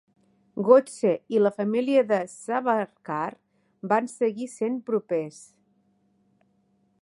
Godse 0.67 1.09
i 1.35 1.41
la 1.41 1.51
família 1.57 2.03
de 2.11 2.19
Savarkar 2.31 3.29
van 3.93 4.09
seguir 4.15 4.49
sent 4.55 4.81
propers. 4.89 5.39